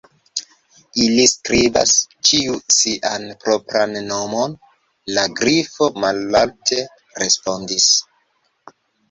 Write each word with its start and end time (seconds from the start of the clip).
"Ili 1.07 1.25
skribas 1.31 1.91
ĉiu 2.29 2.55
sian 2.75 3.27
propran 3.43 3.93
nomon," 4.07 4.57
la 5.19 5.27
Grifo 5.43 5.91
mallaŭte 6.07 6.81
respondis. 7.27 7.87